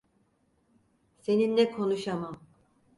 [1.19, 2.39] Seninle konuşamam.